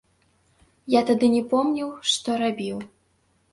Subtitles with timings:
[0.93, 2.83] Я тады не помніў, што рабіў.